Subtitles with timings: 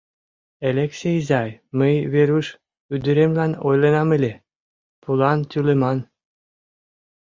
[0.69, 2.47] —Элексей изай, мый Веруш
[2.93, 4.33] ӱдыремлан ойленам ыле,
[5.01, 5.99] пулан тӱлыман.